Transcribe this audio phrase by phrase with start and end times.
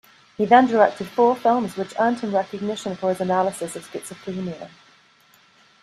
[0.35, 4.71] He then directed four films which earned him recognition for his analysis of schizophrenia.